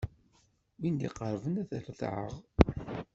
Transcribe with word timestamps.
Win 0.79 0.95
d-iqerrben 0.97 1.55
ad 1.61 1.67
t-retɛeɣ. 1.69 2.33